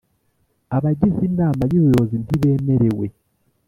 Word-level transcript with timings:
Abagize 0.75 1.19
inama 1.29 1.63
y 1.71 1.75
ubuyobozi 1.79 2.15
ntibemerewe 2.21 3.05